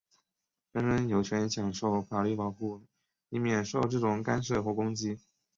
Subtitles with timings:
[0.71, 2.81] 人人有权享受法律保护,
[3.29, 5.19] 以免受这种干涉或攻击。